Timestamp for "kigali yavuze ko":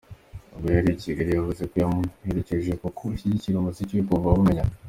1.03-1.75